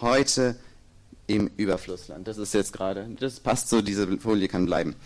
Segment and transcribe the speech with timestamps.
[0.00, 0.56] heute
[1.26, 2.26] im Überflussland.
[2.26, 4.96] Das ist jetzt gerade, das passt so, diese Folie kann bleiben.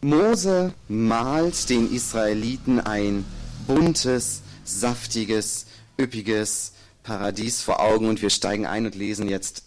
[0.00, 3.24] Mose malt den Israeliten ein
[3.66, 5.66] buntes, saftiges,
[6.00, 6.72] üppiges
[7.02, 9.64] Paradies vor Augen und wir steigen ein und lesen jetzt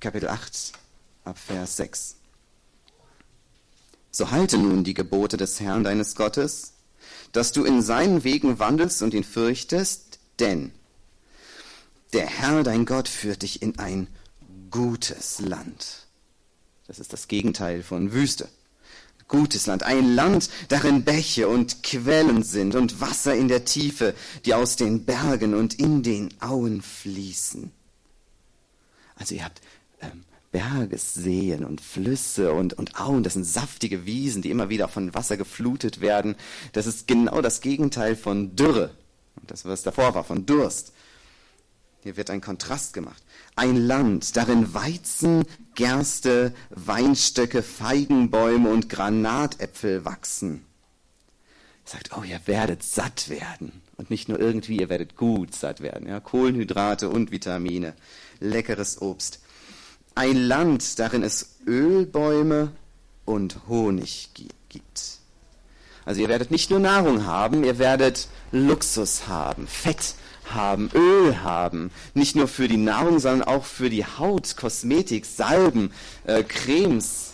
[0.00, 0.72] Kapitel 8
[1.24, 2.16] ab Vers 6.
[4.10, 6.74] So halte nun die Gebote des Herrn deines Gottes,
[7.32, 10.72] dass du in seinen Wegen wandelst und ihn fürchtest, denn
[12.12, 14.08] der Herr dein Gott führt dich in ein
[14.70, 16.06] gutes Land.
[16.86, 18.48] Das ist das Gegenteil von Wüste.
[19.28, 24.14] Gutes Land, ein Land, darin Bäche und Quellen sind und Wasser in der Tiefe,
[24.46, 27.70] die aus den Bergen und in den Auen fließen.
[29.16, 29.60] Also ihr habt
[30.00, 35.12] ähm, Bergesseen und Flüsse und, und Auen, das sind saftige Wiesen, die immer wieder von
[35.12, 36.34] Wasser geflutet werden.
[36.72, 38.92] Das ist genau das Gegenteil von Dürre.
[39.46, 40.92] Das, was davor war, von Durst.
[42.02, 43.22] Hier wird ein Kontrast gemacht.
[43.56, 45.44] Ein Land, darin Weizen,
[45.74, 50.64] Gerste, Weinstöcke, Feigenbäume und Granatäpfel wachsen.
[51.84, 53.82] Er sagt, oh, ihr werdet satt werden.
[53.96, 56.08] Und nicht nur irgendwie, ihr werdet gut satt werden.
[56.08, 57.94] Ja, Kohlenhydrate und Vitamine,
[58.38, 59.40] leckeres Obst.
[60.14, 62.72] Ein Land, darin es Ölbäume
[63.24, 64.30] und Honig
[64.68, 65.18] gibt.
[66.04, 70.14] Also ihr werdet nicht nur Nahrung haben, ihr werdet Luxus haben, Fett
[70.54, 71.90] haben, Öl haben.
[72.14, 75.90] Nicht nur für die Nahrung, sondern auch für die Haut, Kosmetik, Salben,
[76.24, 77.32] äh, Cremes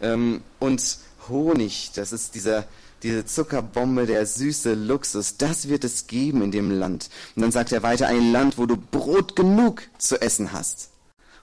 [0.00, 1.92] ähm, und Honig.
[1.94, 2.64] Das ist dieser,
[3.02, 5.36] diese Zuckerbombe, der süße Luxus.
[5.36, 7.10] Das wird es geben in dem Land.
[7.36, 10.90] Und dann sagt er weiter, ein Land, wo du Brot genug zu essen hast.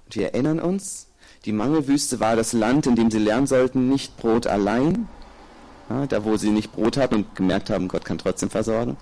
[0.06, 1.08] Und wir erinnern uns,
[1.46, 5.08] die Mangelwüste war das Land, in dem sie lernen sollten, nicht Brot allein,
[5.90, 8.98] ja, da wo sie nicht Brot hatten und gemerkt haben, Gott kann trotzdem versorgen,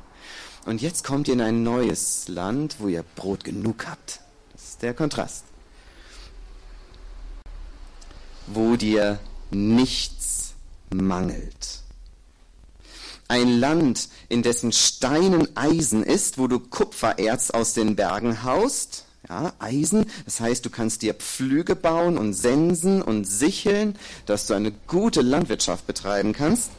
[0.67, 4.19] und jetzt kommt ihr in ein neues Land, wo ihr Brot genug habt.
[4.51, 5.45] Das ist der Kontrast.
[8.47, 9.17] Wo dir
[9.49, 10.53] nichts
[10.89, 11.81] mangelt.
[13.29, 19.05] Ein Land, in dessen Steinen Eisen ist, wo du Kupfererz aus den Bergen haust.
[19.29, 24.53] Ja, Eisen, das heißt, du kannst dir Pflüge bauen und sensen und sicheln, dass du
[24.53, 26.71] eine gute Landwirtschaft betreiben kannst.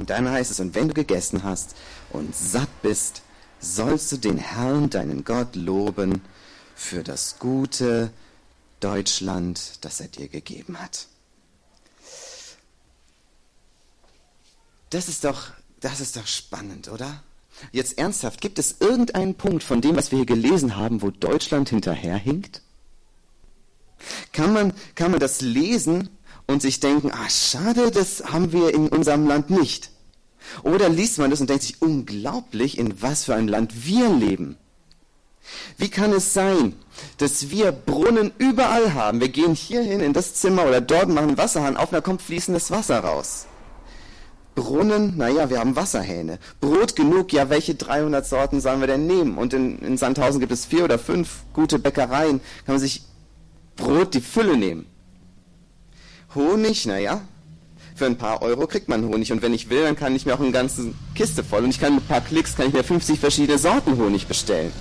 [0.00, 1.76] Und dann heißt es, und wenn du gegessen hast
[2.08, 3.20] und satt bist,
[3.60, 6.22] sollst du den Herrn, deinen Gott, loben
[6.74, 8.10] für das gute
[8.80, 11.06] Deutschland, das er dir gegeben hat.
[14.88, 15.48] Das ist doch,
[15.80, 17.22] das ist doch spannend, oder?
[17.70, 21.68] Jetzt ernsthaft, gibt es irgendeinen Punkt von dem, was wir hier gelesen haben, wo Deutschland
[21.68, 22.62] hinterherhinkt?
[24.32, 26.08] Kann man, kann man das lesen
[26.50, 29.90] und sich denken, ah, schade, das haben wir in unserem Land nicht.
[30.62, 34.56] Oder liest man das und denkt sich, unglaublich, in was für einem Land wir leben.
[35.78, 36.74] Wie kann es sein,
[37.18, 39.20] dass wir Brunnen überall haben?
[39.20, 42.70] Wir gehen hier hin in das Zimmer oder dort machen Wasserhahn auf, da kommt fließendes
[42.70, 43.46] Wasser raus.
[44.56, 46.38] Brunnen, naja, wir haben Wasserhähne.
[46.60, 49.38] Brot genug, ja, welche 300 Sorten sollen wir denn nehmen?
[49.38, 52.40] Und in, in Sandhausen gibt es vier oder fünf gute Bäckereien.
[52.66, 53.04] Kann man sich
[53.76, 54.89] Brot die Fülle nehmen.
[56.34, 57.22] Honig, naja,
[57.94, 59.32] für ein paar Euro kriegt man Honig.
[59.32, 61.64] Und wenn ich will, dann kann ich mir auch eine ganze Kiste voll.
[61.64, 64.72] Und ich kann mit ein paar Klicks, kann ich mir 50 verschiedene Sorten Honig bestellen.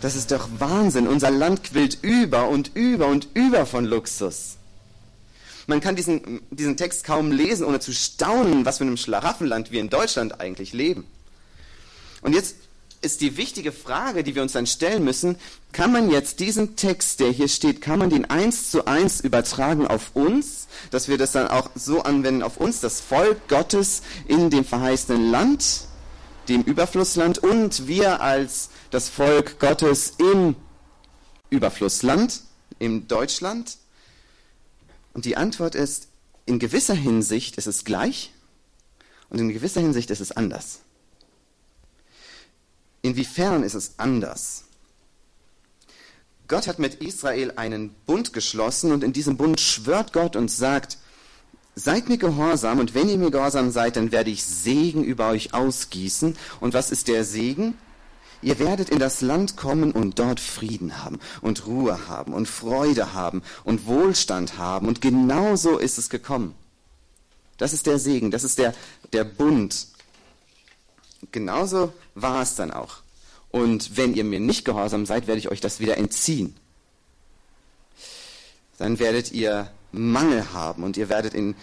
[0.00, 1.08] Das ist doch Wahnsinn.
[1.08, 4.56] Unser Land quillt über und über und über von Luxus.
[5.66, 9.80] Man kann diesen, diesen Text kaum lesen, ohne zu staunen, was für einem Schlaraffenland wir
[9.80, 11.04] in Deutschland eigentlich leben.
[12.22, 12.56] Und jetzt
[13.00, 15.36] ist die wichtige Frage, die wir uns dann stellen müssen,
[15.72, 19.86] kann man jetzt diesen Text, der hier steht, kann man den eins zu eins übertragen
[19.86, 24.50] auf uns, dass wir das dann auch so anwenden auf uns, das Volk Gottes in
[24.50, 25.82] dem verheißenen Land,
[26.48, 30.56] dem Überflussland und wir als das Volk Gottes im
[31.50, 32.40] Überflussland,
[32.78, 33.76] im Deutschland?
[35.12, 36.08] Und die Antwort ist,
[36.46, 38.32] in gewisser Hinsicht ist es gleich
[39.28, 40.80] und in gewisser Hinsicht ist es anders.
[43.02, 44.64] Inwiefern ist es anders?
[46.48, 50.96] Gott hat mit Israel einen Bund geschlossen und in diesem Bund schwört Gott und sagt,
[51.74, 55.54] seid mir gehorsam und wenn ihr mir gehorsam seid, dann werde ich Segen über euch
[55.54, 56.36] ausgießen.
[56.60, 57.74] Und was ist der Segen?
[58.40, 63.12] Ihr werdet in das Land kommen und dort Frieden haben und Ruhe haben und Freude
[63.12, 64.86] haben und Wohlstand haben.
[64.88, 66.54] Und genau so ist es gekommen.
[67.58, 68.74] Das ist der Segen, das ist der,
[69.12, 69.88] der Bund,
[71.32, 72.98] genauso war es dann auch.
[73.50, 76.54] Und wenn ihr mir nicht gehorsam seid, werde ich euch das wieder entziehen.
[78.78, 81.56] Dann werdet ihr Mangel haben und ihr werdet in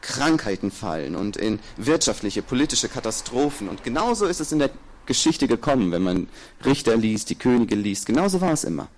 [0.00, 3.68] Krankheiten fallen und in wirtschaftliche, politische Katastrophen.
[3.68, 4.70] Und genauso ist es in der
[5.06, 6.28] Geschichte gekommen, wenn man
[6.64, 8.06] Richter liest, die Könige liest.
[8.06, 8.88] Genauso war es immer.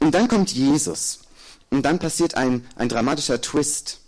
[0.00, 1.20] Und dann kommt Jesus.
[1.70, 4.01] Und dann passiert ein, ein dramatischer Twist.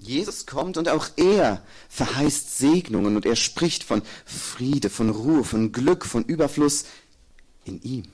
[0.00, 5.72] Jesus kommt und auch er verheißt Segnungen und er spricht von Friede, von Ruhe, von
[5.72, 6.86] Glück, von Überfluss
[7.64, 8.04] in ihm,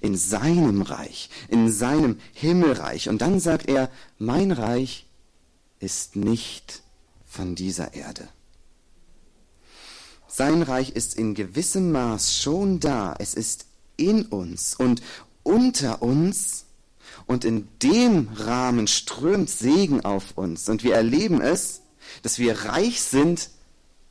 [0.00, 3.08] in seinem Reich, in seinem Himmelreich.
[3.08, 5.06] Und dann sagt er, mein Reich
[5.80, 6.82] ist nicht
[7.26, 8.28] von dieser Erde.
[10.28, 13.14] Sein Reich ist in gewissem Maß schon da.
[13.18, 13.66] Es ist
[13.96, 15.02] in uns und
[15.42, 16.64] unter uns.
[17.26, 20.68] Und in dem Rahmen strömt Segen auf uns.
[20.68, 21.82] Und wir erleben es,
[22.22, 23.50] dass wir reich sind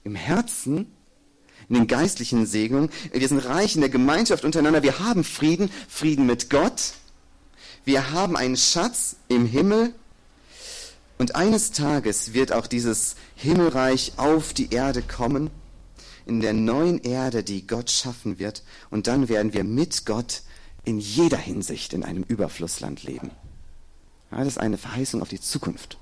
[0.04, 0.92] im Herzen,
[1.70, 2.90] in den geistlichen Segnungen.
[3.12, 4.84] Wir sind reich in der Gemeinschaft untereinander.
[4.84, 6.94] Wir haben Frieden, Frieden mit Gott.
[7.86, 9.94] Wir haben einen Schatz im Himmel.
[11.18, 15.50] Und eines Tages wird auch dieses Himmelreich auf die Erde kommen
[16.26, 18.64] in der neuen Erde, die Gott schaffen wird.
[18.90, 20.42] Und dann werden wir mit Gott
[20.86, 23.32] in jeder Hinsicht in einem Überflussland leben.
[24.32, 25.98] Ja, das ist eine Verheißung auf die Zukunft.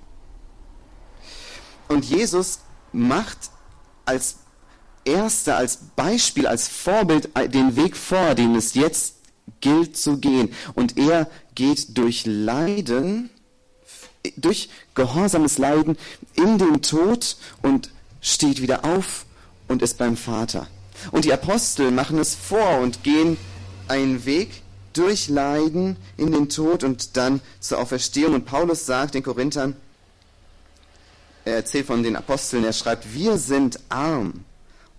[1.88, 2.60] Und Jesus
[2.94, 3.38] macht
[4.06, 4.38] als
[5.04, 9.16] Erster, als Beispiel, als Vorbild den Weg vor, den es jetzt
[9.60, 10.54] gilt zu gehen.
[10.75, 13.30] Und er geht durch Leiden,
[14.38, 15.98] durch gehorsames Leiden
[16.36, 17.92] in den Tod und
[18.22, 19.25] steht wieder auf
[19.68, 20.68] und ist beim Vater.
[21.12, 23.38] Und die Apostel machen es vor und gehen
[23.88, 24.62] einen Weg
[24.93, 28.33] durch Leiden in den Tod und dann zur Auferstehung.
[28.33, 29.75] Und Paulus sagt den Korinthern,
[31.45, 34.45] er erzählt von den Aposteln, er schreibt, wir sind arm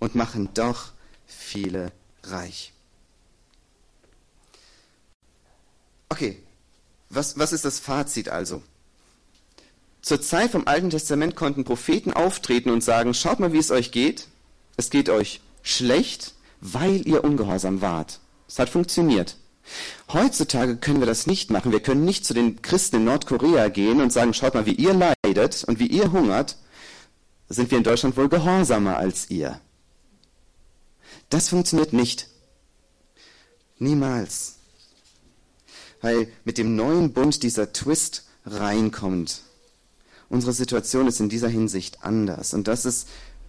[0.01, 0.91] und machen doch
[1.27, 1.93] viele
[2.25, 2.73] reich.
[6.09, 6.43] Okay,
[7.11, 8.63] was, was ist das Fazit also?
[10.03, 13.93] Zur Zeit vom Alten Testament konnten Propheten auftreten und sagen, schaut mal, wie es euch
[13.93, 14.27] geht
[14.77, 18.21] es geht euch schlecht, weil ihr ungehorsam wart.
[18.49, 19.37] Es hat funktioniert.
[20.13, 21.73] Heutzutage können wir das nicht machen.
[21.73, 24.95] Wir können nicht zu den Christen in Nordkorea gehen und sagen, schaut mal, wie ihr
[24.95, 26.57] leidet und wie ihr hungert,
[27.49, 29.61] sind wir in Deutschland wohl gehorsamer als ihr.
[31.31, 32.29] Das funktioniert nicht.
[33.79, 34.57] Niemals.
[36.01, 39.43] Weil mit dem neuen Bund dieser Twist reinkommt.
[40.29, 42.55] Unsere Situation ist in dieser Hinsicht anders.
[42.55, 43.09] Und das ist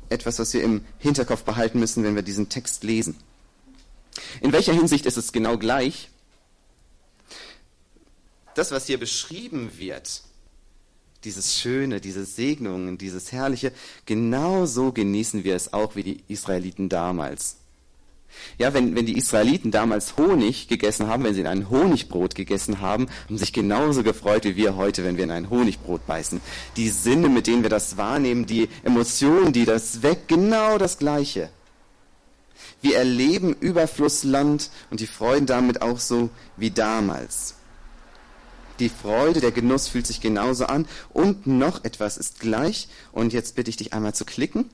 [0.09, 3.15] etwas, was wir im Hinterkopf behalten müssen, wenn wir diesen Text lesen.
[4.41, 6.09] In welcher Hinsicht ist es genau gleich?
[8.55, 10.21] Das, was hier beschrieben wird,
[11.23, 13.71] dieses Schöne, diese Segnungen, dieses Herrliche,
[14.05, 17.57] genauso genießen wir es auch wie die Israeliten damals.
[18.57, 22.81] Ja, wenn, wenn die Israeliten damals Honig gegessen haben, wenn sie in ein Honigbrot gegessen
[22.81, 26.41] haben, haben sich genauso gefreut wie wir heute, wenn wir in ein Honigbrot beißen.
[26.75, 31.49] Die Sinne, mit denen wir das wahrnehmen, die Emotionen, die das weckt, genau das Gleiche.
[32.83, 37.55] Wir erleben Überflussland und die Freuden damit auch so wie damals.
[38.79, 40.85] Die Freude, der Genuss fühlt sich genauso an.
[41.13, 42.89] Und noch etwas ist gleich.
[43.13, 44.69] Und jetzt bitte ich dich einmal zu klicken.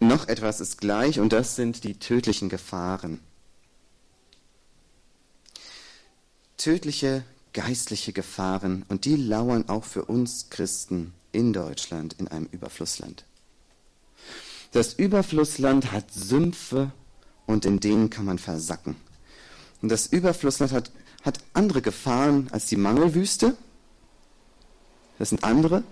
[0.00, 3.20] Noch etwas ist gleich und das sind die tödlichen Gefahren.
[6.58, 7.24] Tödliche
[7.54, 13.24] geistliche Gefahren und die lauern auch für uns Christen in Deutschland in einem Überflussland.
[14.72, 16.92] Das Überflussland hat Sümpfe
[17.46, 18.96] und in denen kann man versacken.
[19.82, 20.90] Und das Überflussland hat,
[21.22, 23.56] hat andere Gefahren als die Mangelwüste.
[25.18, 25.84] Das sind andere.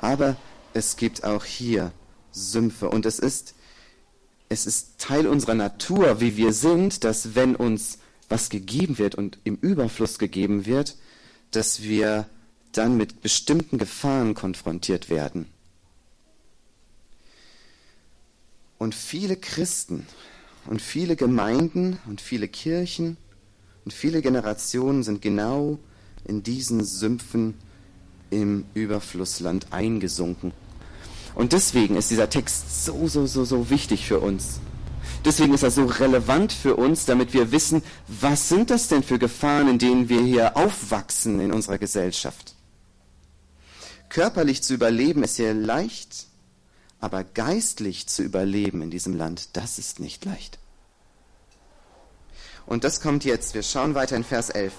[0.00, 0.36] Aber
[0.74, 1.92] es gibt auch hier
[2.32, 2.90] Sümpfe.
[2.90, 3.54] Und es ist,
[4.48, 9.38] es ist Teil unserer Natur, wie wir sind, dass wenn uns was gegeben wird und
[9.44, 10.96] im Überfluss gegeben wird,
[11.50, 12.26] dass wir
[12.72, 15.46] dann mit bestimmten Gefahren konfrontiert werden.
[18.78, 20.06] Und viele Christen
[20.66, 23.16] und viele Gemeinden und viele Kirchen
[23.84, 25.78] und viele Generationen sind genau
[26.24, 27.54] in diesen Sümpfen
[28.30, 30.52] im Überflussland eingesunken.
[31.34, 34.60] Und deswegen ist dieser Text so, so, so, so wichtig für uns.
[35.24, 39.18] Deswegen ist er so relevant für uns, damit wir wissen, was sind das denn für
[39.18, 42.54] Gefahren, in denen wir hier aufwachsen in unserer Gesellschaft.
[44.08, 46.26] Körperlich zu überleben ist ja leicht,
[47.02, 50.60] aber geistlich zu überleben in diesem Land, das ist nicht leicht.
[52.64, 53.54] Und das kommt jetzt.
[53.54, 54.72] Wir schauen weiter in Vers 11.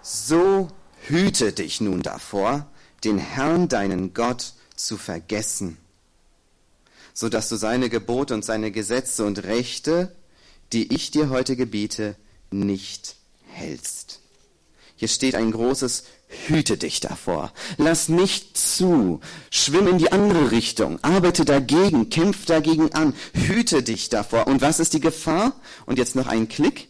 [0.00, 0.68] So
[1.06, 2.66] hüte dich nun davor,
[3.04, 5.76] den Herrn, deinen Gott, zu vergessen,
[7.12, 10.16] so dass du seine Gebote und seine Gesetze und Rechte,
[10.72, 12.16] die ich dir heute gebiete,
[12.50, 13.16] nicht
[13.48, 14.20] hältst.
[14.96, 17.52] Hier steht ein großes hüte dich davor.
[17.76, 19.20] Lass nicht zu.
[19.50, 21.02] Schwimm in die andere Richtung.
[21.02, 22.10] Arbeite dagegen.
[22.10, 23.14] Kämpf dagegen an.
[23.32, 24.46] Hüte dich davor.
[24.46, 25.52] Und was ist die Gefahr?
[25.86, 26.88] Und jetzt noch ein Klick.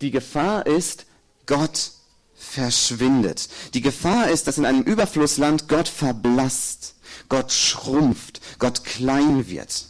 [0.00, 1.06] Die Gefahr ist,
[1.46, 1.92] Gott
[2.34, 3.48] verschwindet.
[3.74, 6.94] Die Gefahr ist, dass in einem Überflussland Gott verblasst.
[7.28, 8.40] Gott schrumpft.
[8.58, 9.86] Gott klein wird.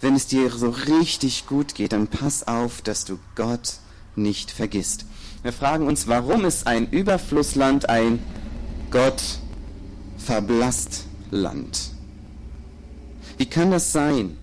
[0.00, 3.74] Wenn es dir so richtig gut geht, dann pass auf, dass du Gott
[4.16, 5.04] nicht vergisst.
[5.42, 8.22] Wir fragen uns, warum ist ein Überflussland ein
[8.90, 9.22] Gott
[10.18, 11.92] verblasst Land?
[13.38, 14.36] Wie kann das sein?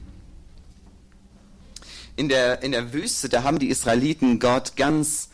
[2.15, 5.29] In der, in der Wüste, da haben die Israeliten Gott ganz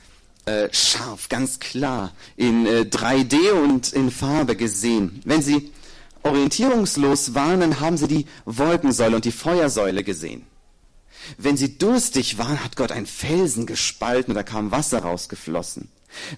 [0.46, 5.22] äh, scharf, ganz klar in äh, 3D und in Farbe gesehen.
[5.24, 5.72] Wenn sie
[6.24, 10.46] orientierungslos waren, dann haben sie die Wolkensäule und die Feuersäule gesehen.
[11.38, 15.90] Wenn sie durstig waren, hat Gott einen Felsen gespalten und da kam Wasser rausgeflossen.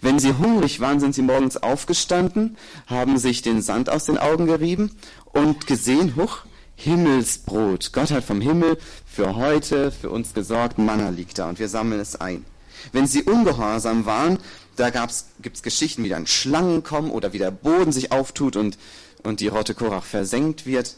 [0.02, 4.46] Wenn sie hungrig waren, sind sie morgens aufgestanden, haben sich den Sand aus den Augen
[4.46, 4.92] gerieben
[5.26, 7.94] und gesehen, huch, Himmelsbrot.
[7.94, 12.02] Gott hat vom Himmel für heute, für uns gesorgt, Manna liegt da und wir sammeln
[12.02, 12.46] es ein.
[12.92, 14.40] Wenn sie ungehorsam waren,
[14.76, 18.78] da gibt es Geschichten, wie dann Schlangen kommen oder wie der Boden sich auftut und,
[19.24, 20.98] und die Rotte Korach versenkt wird.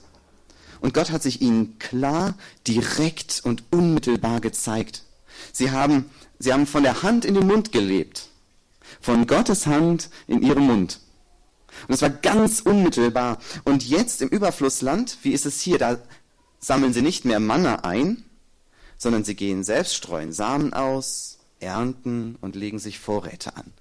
[0.79, 2.35] Und Gott hat sich ihnen klar,
[2.67, 5.03] direkt und unmittelbar gezeigt.
[5.51, 8.29] Sie haben, sie haben von der Hand in den Mund gelebt.
[9.01, 10.99] Von Gottes Hand in ihrem Mund.
[11.87, 13.39] Und es war ganz unmittelbar.
[13.63, 15.77] Und jetzt im Überflussland, wie ist es hier?
[15.77, 15.99] Da
[16.59, 18.23] sammeln sie nicht mehr Manna ein,
[18.97, 23.73] sondern sie gehen selbst, streuen Samen aus, ernten und legen sich Vorräte an.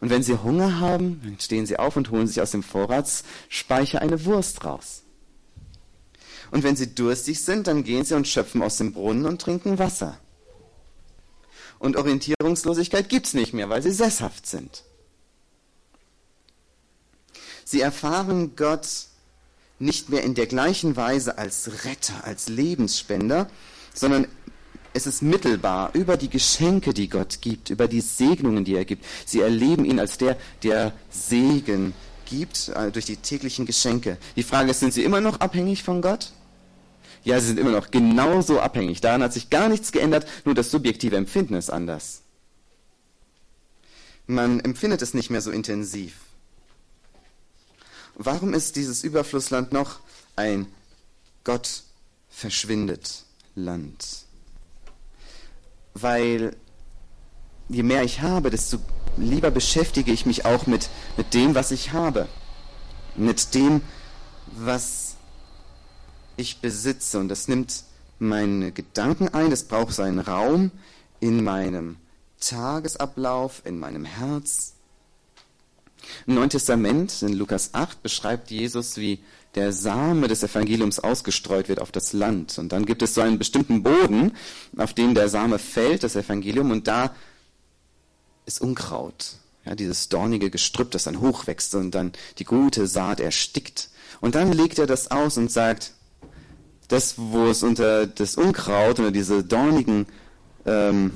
[0.00, 4.00] Und wenn sie Hunger haben, dann stehen sie auf und holen sich aus dem Vorratsspeicher
[4.00, 5.02] eine Wurst raus.
[6.50, 9.78] Und wenn sie durstig sind, dann gehen sie und schöpfen aus dem Brunnen und trinken
[9.78, 10.18] Wasser.
[11.78, 14.82] Und Orientierungslosigkeit gibt's nicht mehr, weil sie sesshaft sind.
[17.64, 18.88] Sie erfahren Gott
[19.78, 23.48] nicht mehr in der gleichen Weise als Retter, als Lebensspender,
[23.94, 24.26] sondern
[24.94, 29.04] es ist mittelbar über die Geschenke, die Gott gibt, über die Segnungen, die er gibt.
[29.26, 34.18] Sie erleben ihn als der, der Segen gibt äh, durch die täglichen Geschenke.
[34.36, 36.32] Die Frage ist, sind sie immer noch abhängig von Gott?
[37.28, 39.02] Ja, sie sind immer noch genauso abhängig.
[39.02, 42.22] Daran hat sich gar nichts geändert, nur das subjektive Empfinden ist anders.
[44.26, 46.14] Man empfindet es nicht mehr so intensiv.
[48.14, 50.00] Warum ist dieses Überflussland noch
[50.36, 50.68] ein
[51.44, 51.82] Gott
[52.30, 54.24] verschwindet Land?
[55.92, 56.56] Weil
[57.68, 58.78] je mehr ich habe, desto
[59.18, 62.26] lieber beschäftige ich mich auch mit, mit dem, was ich habe.
[63.16, 63.82] Mit dem,
[64.46, 65.07] was
[66.38, 67.18] ich besitze.
[67.18, 67.84] Und das nimmt
[68.18, 70.70] meine Gedanken ein, das braucht seinen Raum
[71.20, 71.96] in meinem
[72.40, 74.74] Tagesablauf, in meinem Herz.
[76.26, 79.20] Im Neuen Testament, in Lukas 8, beschreibt Jesus, wie
[79.54, 82.58] der Same des Evangeliums ausgestreut wird auf das Land.
[82.58, 84.32] Und dann gibt es so einen bestimmten Boden,
[84.76, 87.14] auf dem der Same fällt, das Evangelium, und da
[88.46, 89.34] ist Unkraut.
[89.64, 93.90] Ja, dieses dornige Gestrüpp, das dann hochwächst und dann die gute Saat erstickt.
[94.20, 95.92] Und dann legt er das aus und sagt,
[96.88, 100.06] das, wo es unter das Unkraut, unter diese dornigen,
[100.66, 101.12] ähm,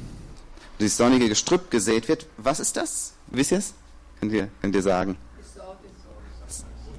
[0.78, 3.14] dieses dornige Gestrüpp gesät wird, was ist das?
[3.28, 3.74] Wisst ihr es?
[4.20, 5.16] Könnt ihr, könnt ihr sagen?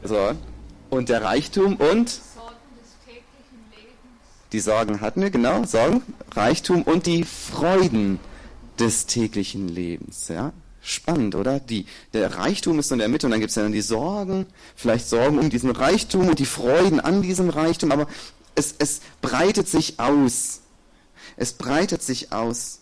[0.04, 0.32] So.
[0.90, 2.20] Und der Reichtum und?
[4.52, 5.64] Die Sorgen hatten wir, genau.
[5.66, 8.20] Sorgen, Reichtum und die Freuden
[8.80, 10.28] des täglichen Lebens.
[10.28, 10.54] Ja?
[10.82, 11.60] Spannend, oder?
[11.60, 14.46] Die, der Reichtum ist in der Mitte und dann gibt es ja dann die Sorgen,
[14.76, 18.08] vielleicht Sorgen um diesen Reichtum und die Freuden an diesem Reichtum, aber
[18.56, 20.62] es, es breitet sich aus.
[21.36, 22.80] Es breitet sich aus.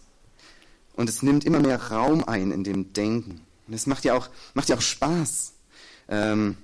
[0.93, 3.41] Und es nimmt immer mehr Raum ein in dem Denken.
[3.67, 5.53] Und es macht ja auch, macht ja auch Spaß.
[6.09, 6.57] Ähm,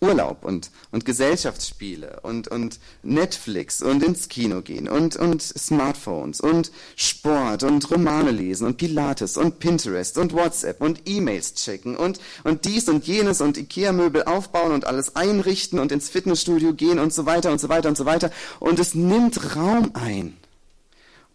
[0.00, 6.70] Urlaub und, und Gesellschaftsspiele und, und Netflix und ins Kino gehen und, und Smartphones und
[6.94, 12.64] Sport und Romane lesen und Pilates und Pinterest und WhatsApp und E-Mails checken und, und
[12.64, 17.26] dies und jenes und Ikea-Möbel aufbauen und alles einrichten und ins Fitnessstudio gehen und so
[17.26, 18.30] weiter und so weiter und so weiter.
[18.60, 20.36] Und es nimmt Raum ein.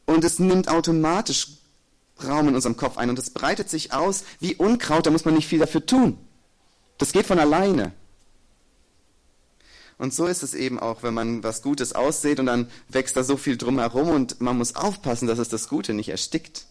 [0.05, 1.47] Und es nimmt automatisch
[2.23, 5.33] Raum in unserem Kopf ein und es breitet sich aus wie Unkraut, da muss man
[5.33, 6.17] nicht viel dafür tun.
[6.97, 7.93] Das geht von alleine.
[9.97, 13.23] Und so ist es eben auch, wenn man was Gutes aussieht und dann wächst da
[13.23, 16.65] so viel drumherum und man muss aufpassen, dass es das Gute nicht erstickt.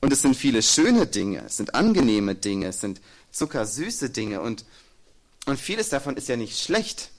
[0.00, 3.00] Und es sind viele schöne Dinge, es sind angenehme Dinge, es sind
[3.30, 4.64] zuckersüße Dinge und,
[5.46, 7.10] und vieles davon ist ja nicht schlecht.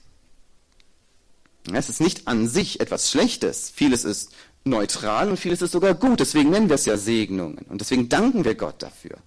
[1.72, 3.70] Es ist nicht an sich etwas Schlechtes.
[3.74, 4.30] Vieles ist
[4.64, 6.20] neutral und vieles ist sogar gut.
[6.20, 7.58] Deswegen nennen wir es ja Segnungen.
[7.68, 9.18] Und deswegen danken wir Gott dafür.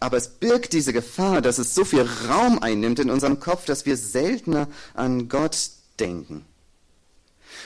[0.00, 3.86] Aber es birgt diese Gefahr, dass es so viel Raum einnimmt in unserem Kopf, dass
[3.86, 5.56] wir seltener an Gott
[5.98, 6.44] denken.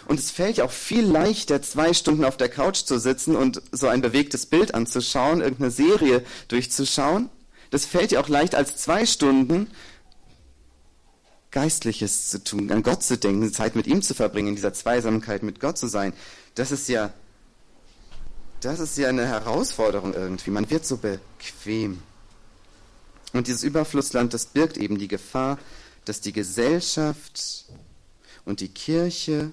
[0.07, 3.63] Und es fällt ja auch viel leichter, zwei Stunden auf der Couch zu sitzen und
[3.71, 7.29] so ein bewegtes Bild anzuschauen, irgendeine Serie durchzuschauen.
[7.71, 9.69] Das fällt ja auch leicht, als zwei Stunden
[11.51, 15.43] Geistliches zu tun, an Gott zu denken, Zeit mit ihm zu verbringen, in dieser Zweisamkeit
[15.43, 16.15] mit Gott zu sein.
[16.55, 17.13] Das ist ja,
[18.63, 20.51] das ist ja eine Herausforderung irgendwie.
[20.51, 22.03] Man wird so bequem.
[23.33, 25.59] Und dieses Überflussland, das birgt eben die Gefahr,
[26.05, 27.65] dass die Gesellschaft
[28.45, 29.51] und die Kirche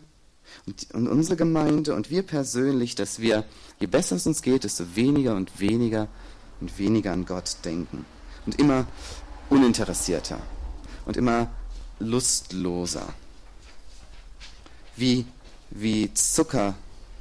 [0.65, 3.45] und, und, unsere Gemeinde und wir persönlich, dass wir,
[3.79, 6.07] je besser es uns geht, desto weniger und weniger
[6.59, 8.05] und weniger an Gott denken.
[8.45, 8.87] Und immer
[9.49, 10.39] uninteressierter
[11.05, 11.49] und immer
[11.99, 13.07] lustloser.
[14.95, 15.25] Wie,
[15.69, 16.75] wie Zucker,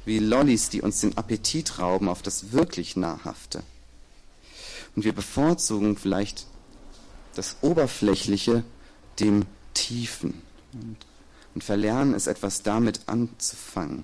[0.09, 3.63] wie Lollis, die uns den Appetit rauben auf das wirklich Nahrhafte.
[4.95, 6.47] Und wir bevorzugen vielleicht
[7.35, 8.63] das Oberflächliche
[9.19, 10.41] dem Tiefen
[10.73, 10.97] und,
[11.53, 14.03] und verlernen es etwas damit anzufangen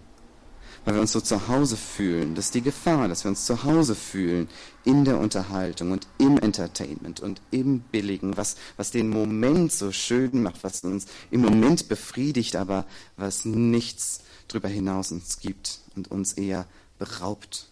[0.86, 2.36] weil wir uns so zu Hause fühlen.
[2.36, 4.48] Das ist die Gefahr, dass wir uns zu Hause fühlen
[4.84, 10.44] in der Unterhaltung und im Entertainment und im Billigen, was, was den Moment so schön
[10.44, 12.86] macht, was uns im Moment befriedigt, aber
[13.18, 16.68] was nichts darüber hinaus uns gibt und uns eher
[17.00, 17.68] beraubt.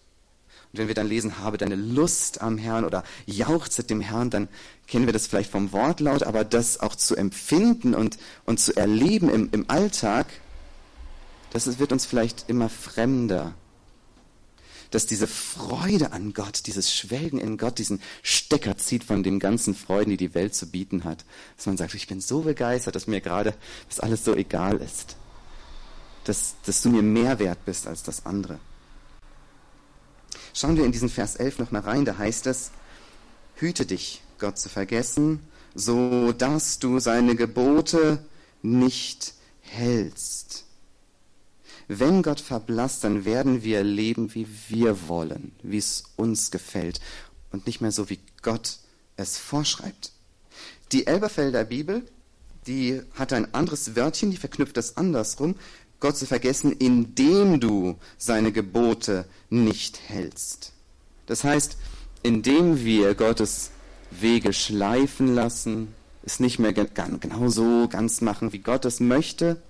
[0.71, 4.47] Und wenn wir dann lesen, habe deine Lust am Herrn oder jauchze dem Herrn, dann
[4.87, 9.29] kennen wir das vielleicht vom Wortlaut, aber das auch zu empfinden und, und zu erleben
[9.29, 10.25] im, im Alltag,
[11.53, 13.53] das wird uns vielleicht immer fremder.
[14.89, 19.75] Dass diese Freude an Gott, dieses Schwelgen in Gott, diesen Stecker zieht von den ganzen
[19.75, 21.25] Freuden, die die Welt zu bieten hat.
[21.55, 23.55] Dass man sagt, ich bin so begeistert, dass mir gerade
[23.89, 25.15] das alles so egal ist.
[26.25, 28.59] Dass, dass du mir mehr wert bist als das andere.
[30.53, 32.71] Schauen wir in diesen Vers 11 noch mal rein, da heißt es,
[33.55, 35.39] hüte dich, Gott zu vergessen,
[35.73, 38.23] so dass du seine Gebote
[38.61, 40.65] nicht hältst.
[41.87, 46.99] Wenn Gott verblasst, dann werden wir leben, wie wir wollen, wie es uns gefällt
[47.51, 48.79] und nicht mehr so, wie Gott
[49.15, 50.11] es vorschreibt.
[50.91, 52.03] Die Elberfelder Bibel,
[52.67, 55.55] die hat ein anderes Wörtchen, die verknüpft das andersrum.
[55.99, 60.73] Gott zu vergessen, indem du seine Gebote nicht hältst.
[61.25, 61.77] Das heißt,
[62.23, 63.71] indem wir Gottes
[64.11, 65.93] Wege schleifen lassen,
[66.25, 69.61] es nicht mehr genau so ganz machen, wie Gott es möchte,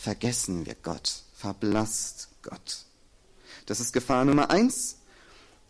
[0.00, 2.84] vergessen wir Gott, verblasst Gott.
[3.66, 4.96] Das ist Gefahr Nummer eins.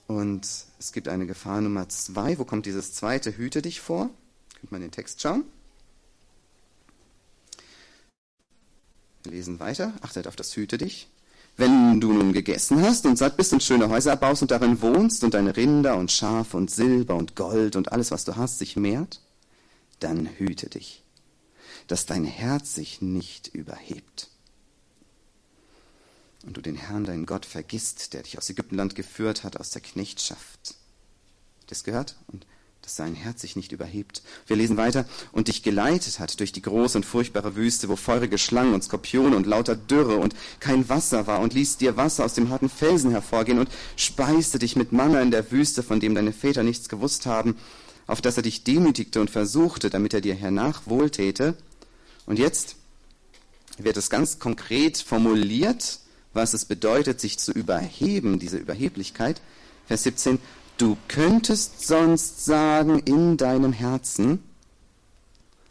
[0.07, 0.47] Und
[0.79, 2.39] es gibt eine Gefahr Nummer zwei.
[2.39, 4.11] Wo kommt dieses zweite Hüte dich vor?
[4.61, 5.45] Könnt man den Text schauen.
[9.25, 9.95] Wir lesen weiter.
[10.01, 11.09] Achtet auf das Hüte dich.
[11.57, 15.25] Wenn du nun gegessen hast und satt bist und schöne Häuser baust und darin wohnst
[15.25, 18.77] und deine Rinder und Schafe und Silber und Gold und alles, was du hast, sich
[18.77, 19.21] mehrt,
[19.99, 21.03] dann hüte dich
[21.91, 24.29] dass dein Herz sich nicht überhebt.
[26.47, 29.83] Und du den Herrn, deinen Gott, vergisst, der dich aus Ägyptenland geführt hat, aus der
[29.83, 30.77] Knechtschaft.
[31.67, 32.17] Das gehört?
[32.29, 32.47] Und
[32.83, 34.23] dass sein Herz sich nicht überhebt.
[34.47, 35.05] Wir lesen weiter.
[35.33, 39.35] Und dich geleitet hat durch die große und furchtbare Wüste, wo feurige Schlangen und Skorpione
[39.35, 43.11] und lauter Dürre und kein Wasser war und ließ dir Wasser aus dem harten Felsen
[43.11, 47.27] hervorgehen und speiste dich mit Manna in der Wüste, von dem deine Väter nichts gewusst
[47.27, 47.57] haben,
[48.07, 51.57] auf dass er dich demütigte und versuchte, damit er dir hernach wohltäte
[52.31, 52.77] und jetzt
[53.77, 55.99] wird es ganz konkret formuliert,
[56.33, 59.41] was es bedeutet, sich zu überheben, diese Überheblichkeit.
[59.89, 60.39] Vers 17,
[60.79, 64.45] du könntest sonst sagen in deinem Herzen,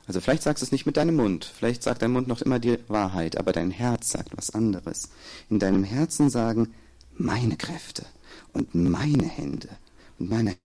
[0.06, 2.60] also vielleicht sagst du es nicht mit deinem Mund, vielleicht sagt dein Mund noch immer
[2.60, 5.12] die Wahrheit, aber dein Herz sagt was anderes.
[5.50, 6.76] In deinem Herzen sagen,
[7.16, 8.06] meine Kräfte
[8.52, 9.70] und meine Hände
[10.18, 10.58] und meine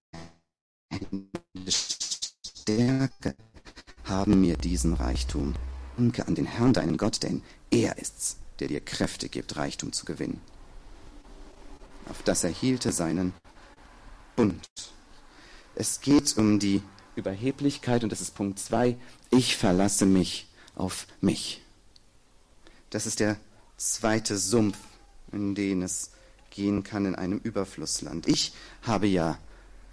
[0.90, 1.28] Hände
[1.68, 3.36] Stärke
[4.02, 5.54] haben mir diesen Reichtum
[5.96, 10.04] Danke an den Herrn, deinen Gott, denn er ist's, der dir Kräfte gibt, Reichtum zu
[10.04, 10.40] gewinnen.
[12.08, 13.32] Auf das er hielte seinen
[14.36, 14.68] Bund.
[15.74, 16.82] Es geht um die
[17.16, 18.96] Überheblichkeit und das ist Punkt 2.
[19.30, 21.62] Ich verlasse mich auf mich.
[22.90, 23.36] Das ist der
[23.76, 24.78] zweite Sumpf,
[25.32, 26.10] in den es
[26.50, 28.28] gehen kann in einem Überflussland.
[28.28, 28.52] Ich
[28.82, 29.38] habe ja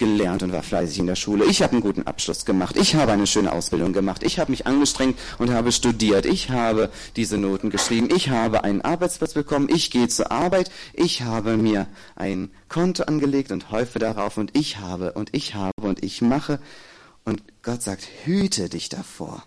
[0.01, 1.45] gelernt und war fleißig in der Schule.
[1.45, 2.75] Ich habe einen guten Abschluss gemacht.
[2.75, 4.23] Ich habe eine schöne Ausbildung gemacht.
[4.23, 6.25] Ich habe mich angestrengt und habe studiert.
[6.25, 8.09] Ich habe diese Noten geschrieben.
[8.13, 9.69] Ich habe einen Arbeitsplatz bekommen.
[9.69, 10.71] Ich gehe zur Arbeit.
[10.93, 11.85] Ich habe mir
[12.15, 16.59] ein Konto angelegt und häufe darauf und ich habe und ich habe und ich mache.
[17.23, 19.43] Und Gott sagt, hüte dich davor,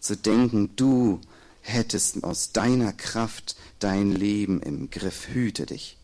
[0.00, 1.20] zu denken, du
[1.60, 5.28] hättest aus deiner Kraft dein Leben im Griff.
[5.28, 5.98] Hüte dich.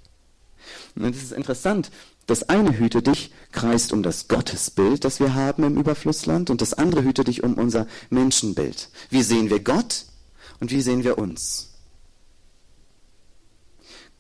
[0.94, 1.90] Und es ist interessant,
[2.30, 6.74] das eine Hüte dich kreist um das Gottesbild, das wir haben im Überflussland, und das
[6.74, 8.88] andere hüte dich um unser Menschenbild.
[9.10, 10.04] Wie sehen wir Gott
[10.60, 11.70] und wie sehen wir uns?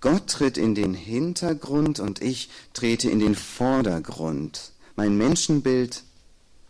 [0.00, 4.72] Gott tritt in den Hintergrund und ich trete in den Vordergrund.
[4.96, 6.02] Mein Menschenbild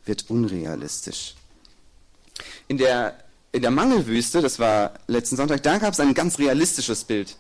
[0.05, 1.37] wird unrealistisch.
[2.69, 3.17] In der,
[3.53, 7.37] in der Mangelwüste, das war letzten Sonntag, da gab es ein ganz realistisches Bild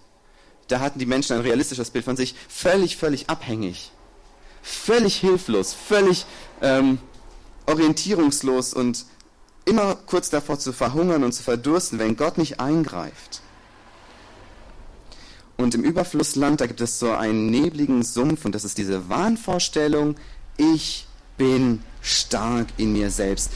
[0.70, 3.90] da hatten die Menschen ein realistisches Bild von sich, völlig, völlig abhängig,
[4.62, 6.26] völlig hilflos, völlig
[6.62, 6.98] ähm,
[7.66, 9.06] orientierungslos und
[9.64, 13.42] immer kurz davor zu verhungern und zu verdursten, wenn Gott nicht eingreift.
[15.56, 20.16] Und im Überflussland, da gibt es so einen nebligen Sumpf und das ist diese Wahnvorstellung,
[20.56, 21.06] ich
[21.36, 23.52] bin stark in mir selbst.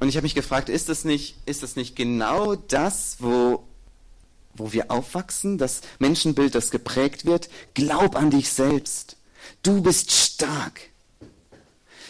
[0.00, 3.64] Und ich habe mich gefragt, ist das nicht, ist das nicht genau das, wo
[4.54, 9.16] wo wir aufwachsen, das Menschenbild, das geprägt wird, glaub an dich selbst.
[9.62, 10.80] Du bist stark.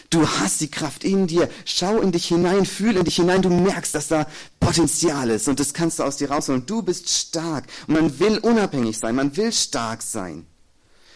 [0.09, 1.49] Du hast die Kraft in dir.
[1.63, 3.41] Schau in dich hinein, fühl in dich hinein.
[3.41, 4.27] Du merkst, dass da
[4.59, 6.65] Potenzial ist und das kannst du aus dir rausholen.
[6.65, 7.65] Du bist stark.
[7.87, 9.15] Man will unabhängig sein.
[9.15, 10.45] Man will stark sein.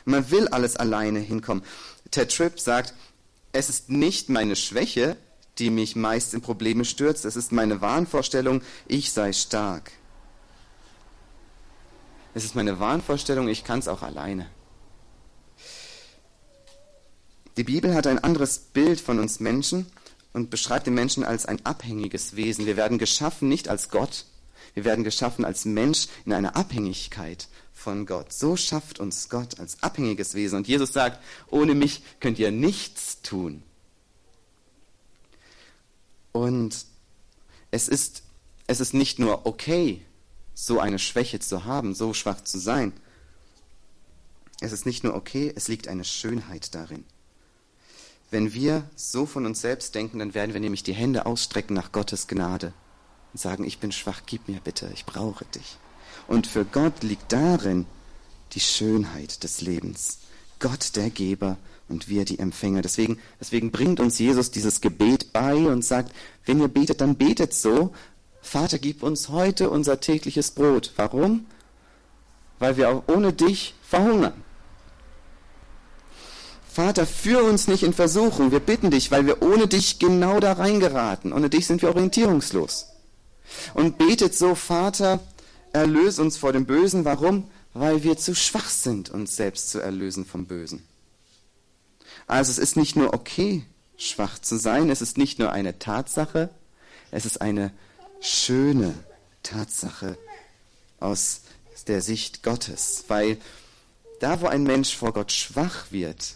[0.05, 1.63] Man will alles alleine hinkommen.
[2.09, 2.93] Ted Tripp sagt,
[3.51, 5.17] es ist nicht meine Schwäche,
[5.57, 7.25] die mich meist in Probleme stürzt.
[7.25, 9.91] Es ist meine Wahnvorstellung, ich sei stark.
[12.36, 14.50] Es ist meine Wahnvorstellung, ich kann es auch alleine.
[17.56, 19.86] Die Bibel hat ein anderes Bild von uns Menschen
[20.34, 22.65] und beschreibt den Menschen als ein abhängiges Wesen.
[22.65, 24.26] Wir werden geschaffen nicht als Gott,
[24.74, 28.34] wir werden geschaffen als Mensch in einer Abhängigkeit von Gott.
[28.34, 30.58] So schafft uns Gott als abhängiges Wesen.
[30.58, 33.63] Und Jesus sagt, ohne mich könnt ihr nichts tun.
[36.34, 36.86] Und
[37.71, 38.24] es ist,
[38.67, 40.02] es ist nicht nur okay,
[40.56, 42.94] so eine Schwäche zu haben, so schwach zu sein.
[44.62, 47.04] Es ist nicht nur okay, es liegt eine Schönheit darin.
[48.32, 51.91] Wenn wir so von uns selbst denken, dann werden wir nämlich die Hände ausstrecken nach
[51.91, 52.74] Gottes Gnade
[53.34, 55.78] und sagen, ich bin schwach, gib mir bitte, ich brauche dich.
[56.28, 57.86] Und für Gott liegt darin
[58.54, 60.20] die Schönheit des Lebens.
[60.60, 61.58] Gott der Geber
[61.89, 62.82] und wir die Empfänger.
[62.82, 66.15] Deswegen, deswegen bringt uns Jesus dieses Gebet bei und sagt,
[66.46, 67.94] wenn ihr betet, dann betet so,
[68.45, 70.93] Vater, gib uns heute unser tägliches Brot.
[70.97, 71.47] Warum?
[72.60, 74.34] Weil wir auch ohne dich verhungern.
[76.71, 78.51] Vater, führ uns nicht in Versuchung.
[78.51, 81.34] Wir bitten dich, weil wir ohne dich genau da reingeraten.
[81.34, 82.89] Ohne dich sind wir orientierungslos.
[83.73, 85.19] Und betet so, Vater,
[85.73, 87.03] erlöse uns vor dem Bösen.
[87.03, 87.49] Warum?
[87.73, 90.84] Weil wir zu schwach sind, uns selbst zu erlösen vom Bösen.
[92.27, 93.65] Also es ist nicht nur okay,
[93.97, 96.51] schwach zu sein, es ist nicht nur eine Tatsache,
[97.10, 97.71] es ist eine
[98.25, 98.93] schöne
[99.43, 100.17] Tatsache
[100.99, 101.41] aus
[101.88, 103.38] der Sicht Gottes, weil
[104.19, 106.35] da, wo ein Mensch vor Gott schwach wird,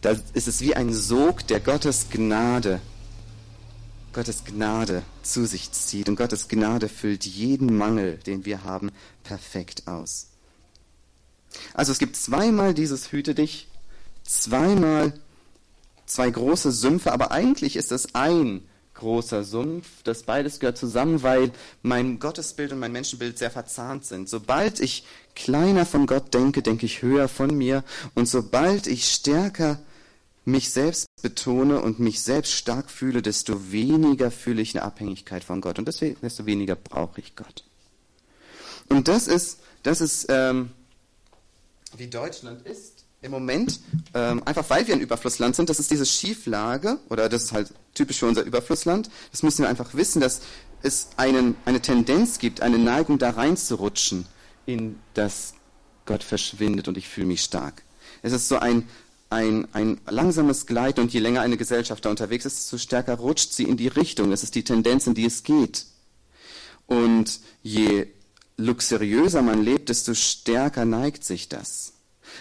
[0.00, 2.80] da ist es wie ein Sog, der Gottes Gnade,
[4.12, 6.08] Gottes Gnade zu sich zieht.
[6.08, 8.90] Und Gottes Gnade füllt jeden Mangel, den wir haben,
[9.22, 10.28] perfekt aus.
[11.72, 13.68] Also es gibt zweimal dieses Hüte dich,
[14.24, 15.18] zweimal
[16.06, 18.62] zwei große Sümpfe, aber eigentlich ist es ein
[18.94, 19.86] großer Sumpf.
[20.04, 21.50] Das beides gehört zusammen, weil
[21.82, 24.28] mein Gottesbild und mein Menschenbild sehr verzahnt sind.
[24.28, 25.04] Sobald ich
[25.34, 27.84] kleiner von Gott denke, denke ich höher von mir.
[28.14, 29.80] Und sobald ich stärker
[30.44, 35.60] mich selbst betone und mich selbst stark fühle, desto weniger fühle ich eine Abhängigkeit von
[35.60, 35.78] Gott.
[35.78, 37.64] Und desto weniger brauche ich Gott.
[38.88, 40.70] Und das ist, das ist, ähm,
[41.96, 42.93] wie Deutschland ist
[43.24, 43.80] im Moment,
[44.12, 47.72] ähm, einfach weil wir ein Überflussland sind, das ist diese Schieflage, oder das ist halt
[47.94, 50.42] typisch für unser Überflussland, das müssen wir einfach wissen, dass
[50.82, 54.26] es einen, eine Tendenz gibt, eine Neigung da reinzurutschen,
[54.66, 55.54] in das
[56.04, 57.82] Gott verschwindet und ich fühle mich stark.
[58.22, 58.88] Es ist so ein,
[59.30, 63.52] ein, ein langsames Gleiten und je länger eine Gesellschaft da unterwegs ist, desto stärker rutscht
[63.52, 64.30] sie in die Richtung.
[64.30, 65.86] Das ist die Tendenz, in die es geht.
[66.86, 68.08] Und je
[68.58, 71.94] luxuriöser man lebt, desto stärker neigt sich das.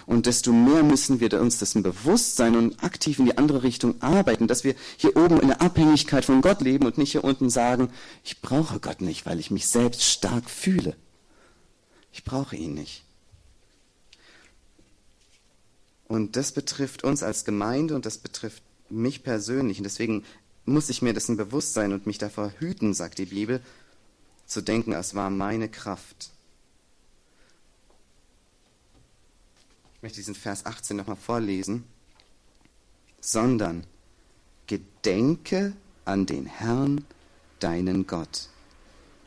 [0.06, 4.02] Und desto mehr müssen wir uns dessen bewusst sein und aktiv in die andere Richtung
[4.02, 7.50] arbeiten, dass wir hier oben in der Abhängigkeit von Gott leben und nicht hier unten
[7.50, 7.90] sagen,
[8.24, 10.96] ich brauche Gott nicht, weil ich mich selbst stark fühle.
[12.12, 13.04] Ich brauche ihn nicht.
[16.08, 19.80] Und das betrifft uns als Gemeinde und das betrifft mich persönlich.
[19.80, 20.24] Und deswegen
[20.66, 23.62] muss ich mir dessen bewusst sein und mich davor hüten, sagt die Bibel,
[24.46, 26.33] zu denken, es war meine Kraft.
[30.04, 31.86] Möchte diesen Vers 18 nochmal vorlesen.
[33.22, 33.88] Sondern
[34.68, 35.74] gedenke
[36.06, 37.06] an den Herrn,
[37.60, 38.50] deinen Gott.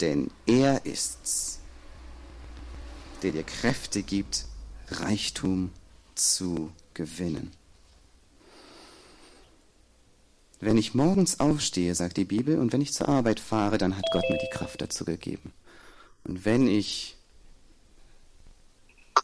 [0.02, 1.60] denn er ist's,
[3.22, 4.44] der dir Kräfte gibt,
[4.88, 5.70] Reichtum
[6.14, 7.50] zu gewinnen.
[10.60, 14.04] Wenn ich morgens aufstehe, sagt die Bibel, und wenn ich zur Arbeit fahre, dann hat
[14.12, 15.54] Gott mir die Kraft dazu gegeben.
[16.24, 17.15] Und wenn ich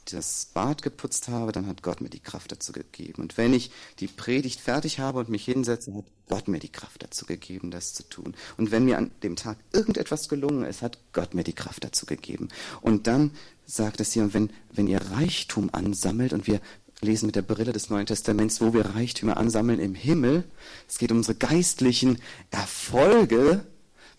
[0.06, 3.22] das Bad geputzt habe, dann hat Gott mir die Kraft dazu gegeben.
[3.22, 7.02] Und wenn ich die Predigt fertig habe und mich hinsetze, hat Gott mir die Kraft
[7.02, 8.34] dazu gegeben, das zu tun.
[8.56, 12.06] Und wenn mir an dem Tag irgendetwas gelungen ist, hat Gott mir die Kraft dazu
[12.06, 12.48] gegeben.
[12.80, 13.30] Und dann
[13.64, 16.60] sagt es hier, wenn, wenn ihr Reichtum ansammelt und wir
[17.00, 20.44] lesen mit der Brille des Neuen Testaments, wo wir Reichtümer ansammeln im Himmel.
[20.88, 22.18] Es geht um unsere geistlichen
[22.50, 23.64] Erfolge,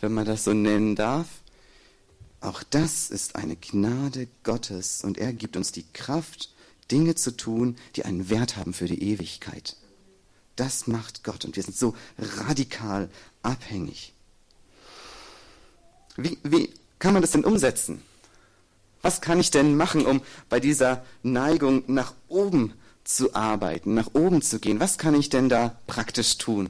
[0.02, 1.28] wenn man das so nennen darf.
[2.44, 6.50] Auch das ist eine Gnade Gottes und er gibt uns die Kraft,
[6.92, 9.78] Dinge zu tun, die einen Wert haben für die Ewigkeit.
[10.58, 13.10] Das macht Gott und wir sind so radikal
[13.44, 14.14] abhängig.
[16.18, 18.02] Wie, wie kann man das denn umsetzen?
[19.02, 22.74] Was kann ich denn machen, um bei dieser Neigung nach oben
[23.06, 24.82] zu arbeiten, nach oben zu gehen?
[24.82, 26.70] Was kann ich denn da praktisch tun?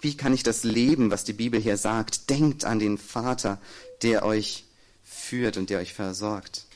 [0.00, 2.30] Wie kann ich das leben, was die Bibel hier sagt?
[2.30, 3.60] Denkt an den Vater,
[4.02, 4.64] der euch
[5.04, 6.66] führt und der euch versorgt.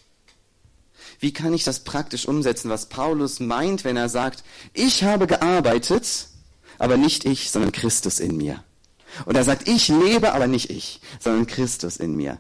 [1.21, 6.29] Wie kann ich das praktisch umsetzen, was Paulus meint, wenn er sagt, ich habe gearbeitet,
[6.79, 8.63] aber nicht ich, sondern Christus in mir.
[9.25, 12.39] Und er sagt, ich lebe, aber nicht ich, sondern Christus in mir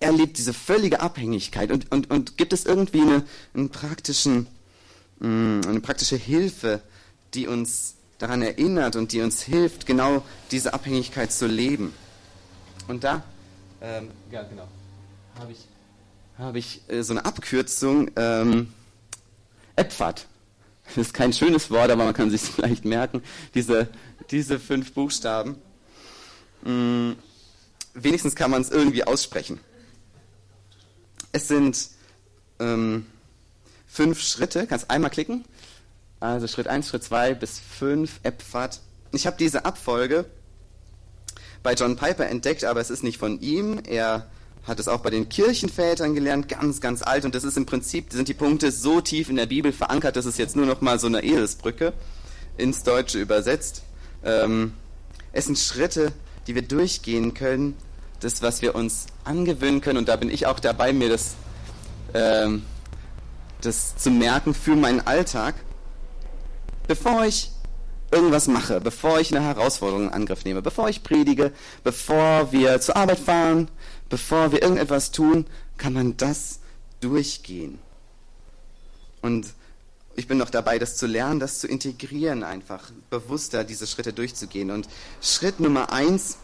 [0.00, 4.46] er lebt diese völlige Abhängigkeit und, und, und gibt es irgendwie eine, einen praktischen,
[5.18, 6.82] mm, eine praktische Hilfe,
[7.34, 11.94] die uns daran erinnert und die uns hilft, genau diese Abhängigkeit zu leben.
[12.88, 13.22] Und da,
[13.80, 14.68] ähm, ja genau,
[15.38, 15.58] habe ich,
[16.38, 18.72] hab ich äh, so eine Abkürzung, ähm,
[19.76, 20.26] EPFAT.
[20.94, 23.22] Das ist kein schönes Wort, aber man kann sich vielleicht merken,
[23.54, 23.88] diese,
[24.30, 25.56] diese fünf Buchstaben.
[26.62, 27.16] Mh, mm,
[27.92, 29.60] wenigstens kann man es irgendwie aussprechen.
[31.30, 31.90] Es sind
[32.58, 33.04] ähm,
[33.86, 34.66] fünf Schritte.
[34.66, 35.44] Kannst einmal klicken.
[36.20, 38.80] Also Schritt 1, Schritt 2 bis 5, Epfahrt.
[39.12, 40.24] Ich habe diese Abfolge
[41.62, 43.80] bei John Piper entdeckt, aber es ist nicht von ihm.
[43.86, 44.26] Er
[44.64, 47.24] hat es auch bei den Kirchenvätern gelernt, ganz, ganz alt.
[47.24, 50.26] Und das ist im Prinzip, sind die Punkte so tief in der Bibel verankert, dass
[50.26, 51.92] es jetzt nur noch mal so eine Eselsbrücke
[52.56, 53.82] ins Deutsche übersetzt.
[54.24, 54.74] Ähm,
[55.32, 56.12] es sind Schritte,
[56.46, 57.76] die wir durchgehen können,
[58.20, 61.34] das, was wir uns angewöhnen können, und da bin ich auch dabei, mir das,
[62.14, 62.62] ähm,
[63.60, 65.54] das zu merken für meinen Alltag,
[66.88, 67.52] bevor ich
[68.10, 71.52] irgendwas mache, bevor ich eine Herausforderung in Angriff nehme, bevor ich predige,
[71.84, 73.70] bevor wir zur Arbeit fahren,
[74.08, 75.46] bevor wir irgendetwas tun,
[75.76, 76.60] kann man das
[77.00, 77.78] durchgehen.
[79.20, 79.46] Und
[80.16, 84.70] ich bin noch dabei, das zu lernen, das zu integrieren, einfach bewusster diese Schritte durchzugehen.
[84.70, 84.88] Und
[85.20, 86.38] Schritt Nummer eins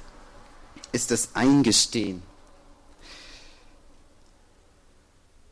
[0.93, 2.23] ist das Eingestehen.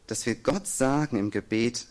[0.07, 1.87] Dass wir Gott sagen im Gebet,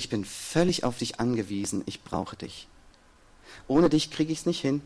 [0.00, 2.68] ich bin völlig auf dich angewiesen, ich brauche dich.
[3.68, 4.80] Ohne dich kriege ich es nicht hin.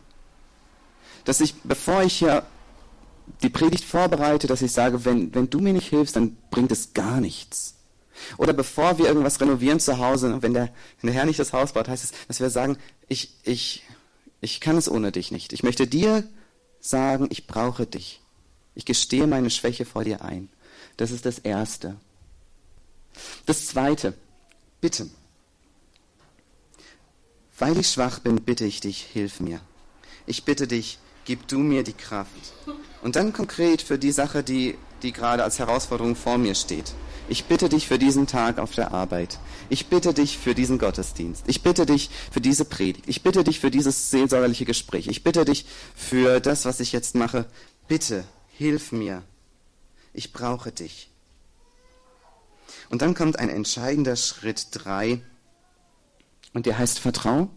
[1.23, 2.45] Dass ich, bevor ich hier
[3.41, 6.93] die Predigt vorbereite, dass ich sage, wenn, wenn du mir nicht hilfst, dann bringt es
[6.93, 7.75] gar nichts.
[8.37, 11.71] Oder bevor wir irgendwas renovieren zu Hause, wenn der, wenn der Herr nicht das Haus
[11.71, 13.83] baut, heißt es, dass wir sagen, ich, ich,
[14.41, 15.53] ich kann es ohne dich nicht.
[15.53, 16.23] Ich möchte dir
[16.81, 18.21] sagen, ich brauche dich.
[18.75, 20.49] Ich gestehe meine Schwäche vor dir ein.
[20.97, 21.95] Das ist das Erste.
[23.45, 24.13] Das Zweite,
[24.81, 25.11] bitten.
[27.57, 29.61] Weil ich schwach bin, bitte ich dich, hilf mir.
[30.25, 32.31] Ich bitte dich, gib du mir die Kraft.
[33.01, 36.93] Und dann konkret für die Sache, die, die gerade als Herausforderung vor mir steht.
[37.27, 39.39] Ich bitte dich für diesen Tag auf der Arbeit.
[39.69, 41.43] Ich bitte dich für diesen Gottesdienst.
[41.47, 43.07] Ich bitte dich für diese Predigt.
[43.07, 45.07] Ich bitte dich für dieses seelsorgerliche Gespräch.
[45.07, 47.45] Ich bitte dich für das, was ich jetzt mache.
[47.87, 49.23] Bitte, hilf mir.
[50.13, 51.09] Ich brauche dich.
[52.89, 55.21] Und dann kommt ein entscheidender Schritt drei.
[56.53, 57.49] Und der heißt Vertrau.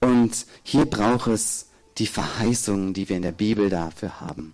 [0.00, 1.66] Und hier braucht es
[1.98, 4.52] die Verheißungen, die wir in der Bibel dafür haben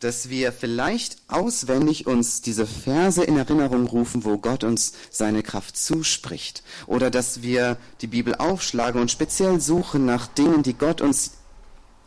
[0.00, 5.76] dass wir vielleicht auswendig uns diese Verse in Erinnerung rufen, wo Gott uns seine Kraft
[5.76, 6.62] zuspricht.
[6.86, 11.32] Oder dass wir die Bibel aufschlagen und speziell suchen nach Dingen, die Gott uns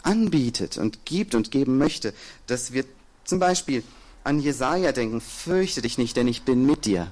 [0.03, 2.13] anbietet und gibt und geben möchte.
[2.45, 2.85] Dass wir
[3.25, 3.83] zum Beispiel
[4.23, 7.11] an Jesaja denken, fürchte dich nicht, denn ich bin mit dir.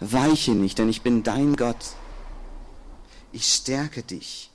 [0.00, 1.94] Weiche nicht, denn ich bin dein Gott.
[3.32, 4.50] Ich stärke dich.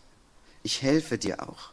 [0.63, 1.71] Ich helfe dir auch.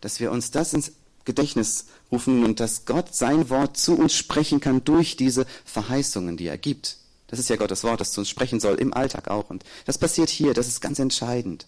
[0.00, 0.92] Dass wir uns das ins
[1.24, 6.46] Gedächtnis rufen und dass Gott sein Wort zu uns sprechen kann durch diese Verheißungen, die
[6.46, 6.98] er gibt.
[7.28, 9.50] Das ist ja Gottes Wort, das zu uns sprechen soll, im Alltag auch.
[9.50, 11.66] Und das passiert hier, das ist ganz entscheidend.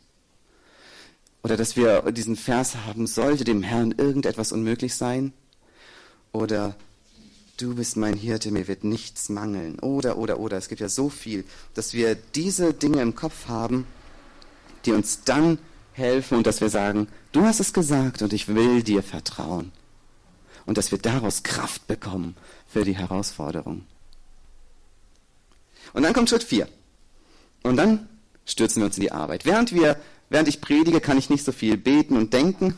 [1.42, 5.33] Oder dass wir diesen Vers haben, sollte dem Herrn irgendetwas unmöglich sein?
[6.37, 6.77] Oder
[7.57, 9.79] du bist mein Hirte, mir wird nichts mangeln.
[9.79, 10.59] Oder, oder, oder.
[10.59, 13.87] Es gibt ja so viel, dass wir diese Dinge im Kopf haben,
[14.85, 15.59] die uns dann
[15.94, 19.72] helfen und dass wir sagen, du hast es gesagt und ich will dir vertrauen.
[20.66, 22.37] Und dass wir daraus Kraft bekommen
[22.68, 23.87] für die Herausforderung.
[25.94, 26.68] Und dann kommt Schritt 4.
[27.62, 28.11] Und dann
[28.44, 29.46] stürzen wir uns in die Arbeit.
[29.46, 29.96] Während wir,
[30.29, 32.75] während ich predige, kann ich nicht so viel beten und denken.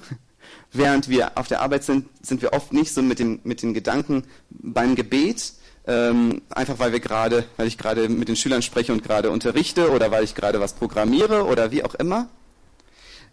[0.73, 3.75] Während wir auf der Arbeit sind, sind wir oft nicht so mit, dem, mit den
[3.75, 5.53] Gedanken beim Gebet,
[5.87, 9.91] ähm, einfach weil wir gerade, weil ich gerade mit den Schülern spreche und gerade unterrichte
[9.91, 12.29] oder weil ich gerade was programmiere oder wie auch immer.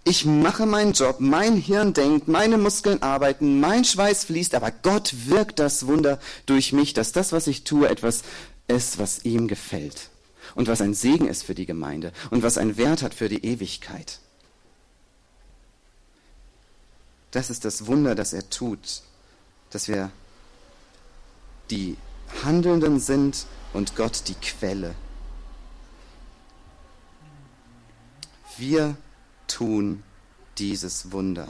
[0.08, 5.14] Ich mache meinen Job, mein Hirn denkt, meine Muskeln arbeiten, mein Schweiß fließt, aber Gott
[5.26, 8.22] wirkt das Wunder durch mich, dass das, was ich tue, etwas
[8.68, 10.10] ist, was ihm gefällt
[10.54, 13.44] und was ein Segen ist für die Gemeinde und was einen Wert hat für die
[13.46, 14.20] Ewigkeit.
[17.36, 19.02] Das ist das Wunder, das er tut,
[19.70, 20.10] dass wir
[21.70, 21.98] die
[22.46, 24.96] Handelnden sind und Gott die Quelle.
[28.58, 28.96] Wir
[29.48, 30.02] tun
[30.60, 31.50] dieses Wunder.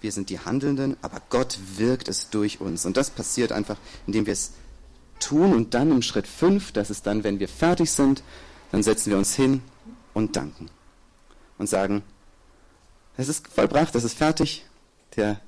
[0.00, 2.84] Wir sind die Handelnden, aber Gott wirkt es durch uns.
[2.84, 3.76] Und das passiert einfach,
[4.08, 4.54] indem wir es
[5.20, 8.24] tun und dann im Schritt 5, das ist dann, wenn wir fertig sind,
[8.72, 9.62] dann setzen wir uns hin
[10.14, 10.68] und danken.
[11.58, 12.02] Und sagen,
[13.16, 14.64] es ist vollbracht, es ist fertig,
[15.16, 15.40] der,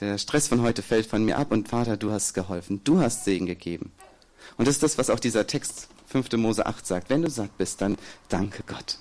[0.00, 3.24] der Stress von heute fällt von mir ab und Vater, du hast geholfen, du hast
[3.24, 3.92] Segen gegeben.
[4.56, 6.32] Und das ist das, was auch dieser Text 5.
[6.32, 7.10] Mose 8 sagt.
[7.10, 7.96] Wenn du satt bist, dann
[8.28, 8.98] danke Gott.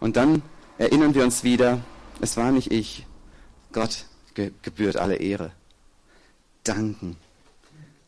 [0.00, 0.42] Und dann
[0.78, 1.80] erinnern wir uns wieder,
[2.20, 3.06] es war nicht ich,
[3.72, 5.52] Gott gebührt alle Ehre.
[6.64, 7.16] Danken.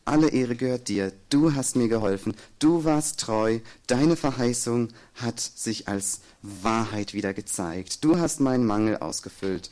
[0.05, 1.11] Alle Ehre gehört dir.
[1.29, 2.35] Du hast mir geholfen.
[2.59, 3.59] Du warst treu.
[3.87, 8.03] Deine Verheißung hat sich als Wahrheit wieder gezeigt.
[8.03, 9.71] Du hast meinen Mangel ausgefüllt.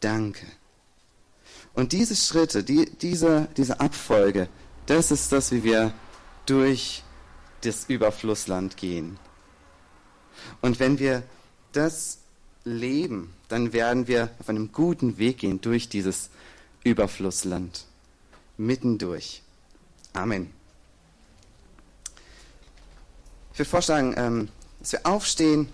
[0.00, 0.46] Danke.
[1.72, 4.48] Und diese Schritte, die, diese, diese Abfolge,
[4.84, 5.94] das ist das, wie wir
[6.44, 7.02] durch
[7.62, 9.18] das Überflussland gehen.
[10.60, 11.22] Und wenn wir
[11.72, 12.18] das
[12.64, 16.28] leben, dann werden wir auf einem guten Weg gehen durch dieses
[16.84, 17.86] Überflussland.
[18.56, 19.42] Mittendurch.
[20.12, 20.52] Amen.
[23.52, 24.48] Ich würde vorschlagen, ähm,
[24.80, 25.68] dass wir aufstehen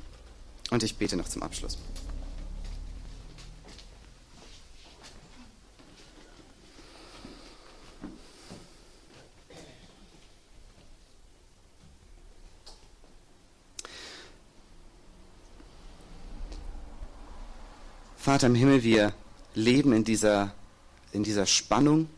[0.71, 1.79] und ich bete noch zum Abschluss.
[18.27, 19.13] Vater im Himmel, wir
[19.55, 20.53] leben in dieser,
[21.13, 22.09] in dieser Spannung,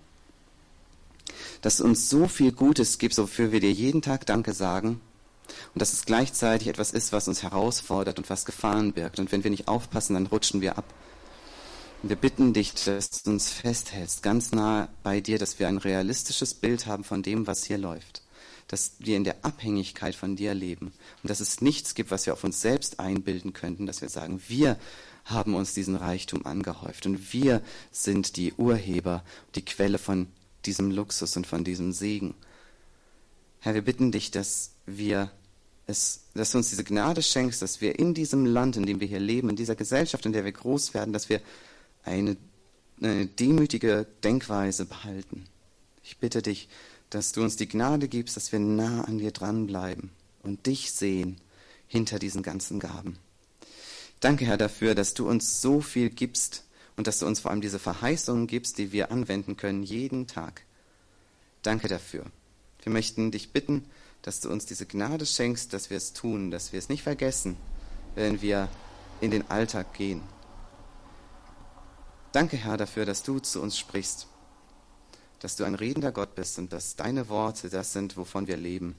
[1.61, 5.01] dass du uns so viel Gutes gibst, wofür wir dir jeden Tag Danke sagen.
[5.75, 9.19] Und dass es gleichzeitig etwas ist, was uns herausfordert und was Gefahren birgt.
[9.19, 10.93] Und wenn wir nicht aufpassen, dann rutschen wir ab.
[12.03, 15.79] Und wir bitten dich, dass du uns festhältst, ganz nah bei dir, dass wir ein
[15.79, 18.23] realistisches Bild haben von dem, was hier läuft.
[18.69, 20.93] Dass wir in der Abhängigkeit von dir leben.
[21.23, 24.41] Und dass es nichts gibt, was wir auf uns selbst einbilden könnten, dass wir sagen,
[24.47, 24.79] wir
[25.25, 29.23] haben uns diesen Reichtum angehäuft und wir sind die Urheber,
[29.55, 30.29] die Quelle von
[30.69, 32.35] diesem Luxus und von diesem Segen.
[33.61, 35.31] Herr, wir bitten dich, dass wir
[35.87, 39.07] es, dass du uns diese Gnade schenkst, dass wir in diesem Land, in dem wir
[39.07, 41.41] hier leben, in dieser Gesellschaft, in der wir groß werden, dass wir
[42.05, 42.37] eine,
[43.01, 45.47] eine demütige Denkweise behalten.
[46.05, 46.69] Ich bitte dich,
[47.09, 50.11] dass du uns die Gnade gibst, dass wir nah an dir dranbleiben
[50.43, 51.41] und dich sehen
[51.87, 53.17] hinter diesen ganzen Gaben.
[54.21, 56.65] Danke, Herr, dafür, dass du uns so viel gibst
[56.99, 60.65] und dass du uns vor allem diese Verheißungen gibst, die wir anwenden können jeden Tag.
[61.63, 62.25] Danke dafür.
[62.83, 63.89] Wir möchten dich bitten,
[64.23, 67.57] dass du uns diese Gnade schenkst, dass wir es tun, dass wir es nicht vergessen,
[68.17, 68.69] wenn wir
[69.21, 70.23] in den Alltag gehen.
[72.33, 74.27] Danke, Herr, dafür, dass du zu uns sprichst,
[75.39, 78.97] dass du ein redender Gott bist und dass deine Worte das sind, wovon wir leben.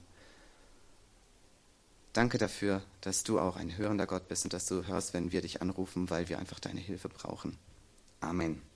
[2.14, 5.42] Danke dafür, dass du auch ein hörender Gott bist und dass du hörst, wenn wir
[5.42, 7.58] dich anrufen, weil wir einfach deine Hilfe brauchen.
[8.22, 8.69] Amen.